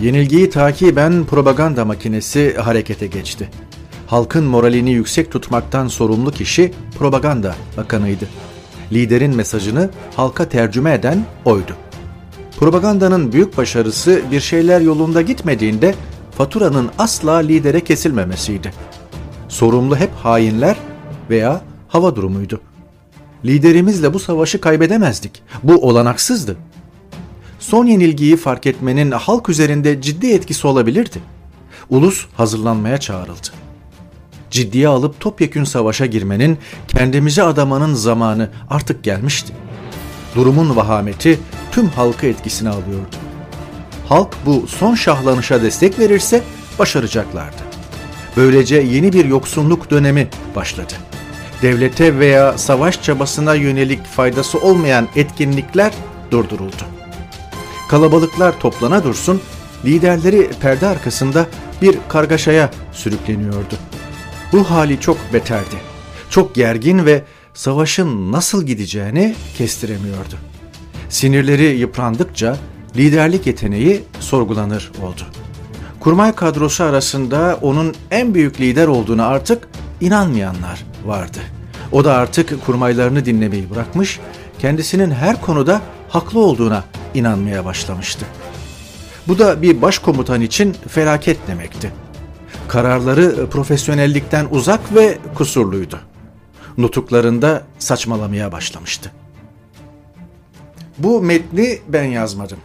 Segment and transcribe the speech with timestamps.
[0.00, 3.50] Yenilgiyi takiben propaganda makinesi harekete geçti.
[4.06, 8.28] Halkın moralini yüksek tutmaktan sorumlu kişi propaganda bakanıydı.
[8.92, 11.76] Liderin mesajını halka tercüme eden oydu.
[12.58, 15.94] Propagandanın büyük başarısı bir şeyler yolunda gitmediğinde
[16.38, 18.72] faturanın asla lidere kesilmemesiydi.
[19.48, 20.76] Sorumlu hep hainler
[21.30, 22.60] veya hava durumuydu.
[23.44, 25.42] Liderimizle bu savaşı kaybedemezdik.
[25.62, 26.56] Bu olanaksızdı.
[27.66, 31.18] Son yenilgiyi fark etmenin halk üzerinde ciddi etkisi olabilirdi.
[31.90, 33.48] Ulus hazırlanmaya çağrıldı.
[34.50, 36.58] Ciddiye alıp topyekün savaşa girmenin,
[36.88, 39.52] kendimize adamanın zamanı artık gelmişti.
[40.34, 41.40] Durumun vahameti
[41.72, 43.16] tüm halkı etkisine alıyordu.
[44.08, 46.42] Halk bu son şahlanışa destek verirse
[46.78, 47.62] başaracaklardı.
[48.36, 50.94] Böylece yeni bir yoksunluk dönemi başladı.
[51.62, 55.92] Devlete veya savaş çabasına yönelik faydası olmayan etkinlikler
[56.30, 56.95] durduruldu.
[57.88, 59.40] Kalabalıklar toplana dursun,
[59.84, 61.46] liderleri perde arkasında
[61.82, 63.74] bir kargaşaya sürükleniyordu.
[64.52, 65.76] Bu hali çok beterdi.
[66.30, 70.34] Çok gergin ve savaşın nasıl gideceğini kestiremiyordu.
[71.08, 72.56] Sinirleri yıprandıkça
[72.96, 75.22] liderlik yeteneği sorgulanır oldu.
[76.00, 79.68] Kurmay kadrosu arasında onun en büyük lider olduğunu artık
[80.00, 81.38] inanmayanlar vardı.
[81.92, 84.20] O da artık kurmaylarını dinlemeyi bırakmış,
[84.58, 88.26] kendisinin her konuda haklı olduğuna inanmaya başlamıştı.
[89.28, 91.92] Bu da bir başkomutan için felaket demekti.
[92.68, 96.00] Kararları profesyonellikten uzak ve kusurluydu.
[96.78, 99.12] Nutuklarında saçmalamaya başlamıştı.
[100.98, 102.58] Bu metni ben yazmadım.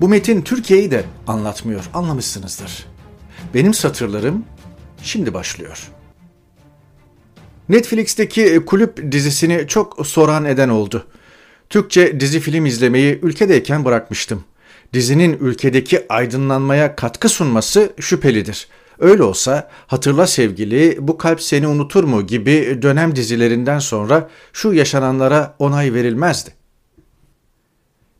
[0.00, 2.86] Bu metin Türkiye'yi de anlatmıyor, anlamışsınızdır.
[3.54, 4.44] Benim satırlarım
[5.02, 5.90] şimdi başlıyor.
[7.70, 11.06] Netflix'teki kulüp dizisini çok soran eden oldu.
[11.68, 14.44] Türkçe dizi film izlemeyi ülkedeyken bırakmıştım.
[14.92, 18.68] Dizinin ülkedeki aydınlanmaya katkı sunması şüphelidir.
[18.98, 25.54] Öyle olsa Hatırla Sevgili, Bu Kalp Seni Unutur mu gibi dönem dizilerinden sonra şu yaşananlara
[25.58, 26.50] onay verilmezdi.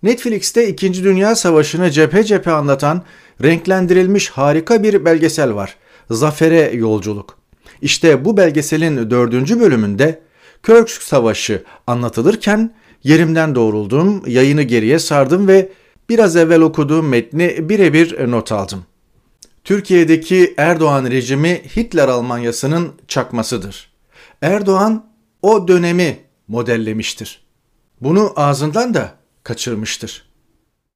[0.03, 1.05] Netflix'te 2.
[1.05, 3.03] Dünya Savaşı'nı cephe cephe anlatan
[3.43, 5.77] renklendirilmiş harika bir belgesel var.
[6.11, 7.40] Zafer'e Yolculuk.
[7.83, 10.21] İşte bu belgeselin dördüncü bölümünde
[10.63, 15.73] Kursk Savaşı anlatılırken yerimden doğruldum, yayını geriye sardım ve
[16.09, 18.85] biraz evvel okuduğum metni birebir not aldım.
[19.65, 23.91] Türkiye'deki Erdoğan rejimi Hitler Almanyası'nın çakmasıdır.
[24.43, 25.07] Erdoğan
[25.43, 27.43] o dönemi modellemiştir.
[28.01, 29.15] Bunu ağzından da
[29.45, 30.30] kaçırmıştır.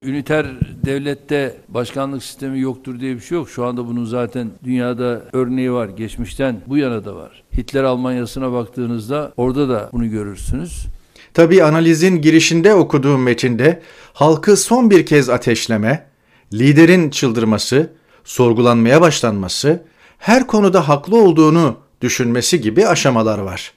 [0.05, 0.45] Üniter
[0.85, 3.49] devlette başkanlık sistemi yoktur diye bir şey yok.
[3.49, 5.89] Şu anda bunun zaten dünyada örneği var.
[5.89, 7.43] Geçmişten bu yana da var.
[7.57, 10.85] Hitler Almanyası'na baktığınızda orada da bunu görürsünüz.
[11.33, 13.81] Tabi analizin girişinde okuduğum metinde
[14.13, 16.07] halkı son bir kez ateşleme,
[16.53, 19.83] liderin çıldırması, sorgulanmaya başlanması,
[20.17, 23.73] her konuda haklı olduğunu düşünmesi gibi aşamalar var.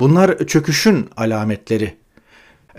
[0.00, 1.99] Bunlar çöküşün alametleri.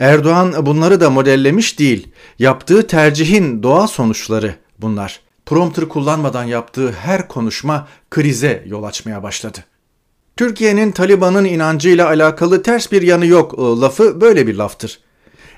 [0.02, 2.08] Erdoğan bunları da modellemiş değil.
[2.40, 5.20] Yaptığı tercihin doğal sonuçları bunlar.
[5.46, 9.60] Prompter kullanmadan yaptığı her konuşma krize yol açmaya başladı.
[10.38, 15.00] Türkiye'nin Taliban'ın inancıyla alakalı ters bir yanı yok e, lafı böyle bir laftır.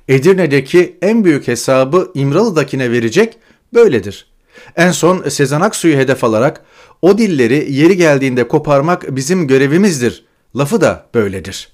[0.07, 3.37] Edirne'deki en büyük hesabı İmralı'dakine verecek
[3.73, 4.27] böyledir.
[4.75, 6.65] En son Sezen Aksu'yu hedef alarak
[7.01, 10.25] o dilleri yeri geldiğinde koparmak bizim görevimizdir.
[10.55, 11.72] Lafı da böyledir.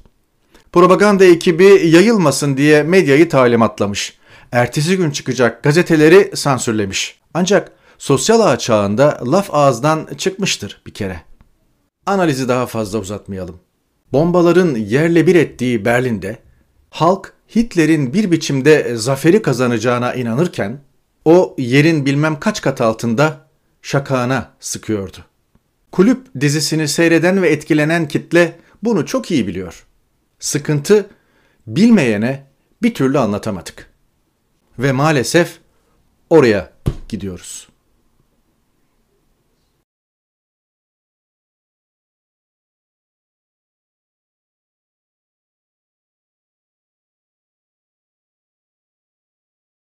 [0.71, 4.17] Propaganda ekibi yayılmasın diye medyayı talimatlamış.
[4.51, 7.19] Ertesi gün çıkacak gazeteleri sansürlemiş.
[7.33, 11.21] Ancak sosyal ağ çağında laf ağızdan çıkmıştır bir kere.
[12.05, 13.59] Analizi daha fazla uzatmayalım.
[14.13, 16.39] Bombaların yerle bir ettiği Berlin'de
[16.89, 20.79] halk Hitler'in bir biçimde zaferi kazanacağına inanırken
[21.25, 23.47] o yerin bilmem kaç kat altında
[23.81, 25.17] şakağına sıkıyordu.
[25.91, 29.85] Kulüp dizisini seyreden ve etkilenen kitle bunu çok iyi biliyor.
[30.39, 31.09] Sıkıntı
[31.67, 32.47] bilmeyene
[32.81, 33.89] bir türlü anlatamadık.
[34.79, 35.59] Ve maalesef
[36.29, 36.71] oraya
[37.09, 37.68] gidiyoruz.